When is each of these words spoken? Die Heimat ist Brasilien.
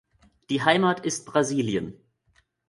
Die 0.49 0.63
Heimat 0.63 1.05
ist 1.05 1.27
Brasilien. 1.27 1.93